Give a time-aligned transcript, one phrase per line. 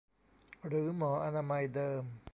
[0.65, 2.03] หรือหมออนามัยเดิม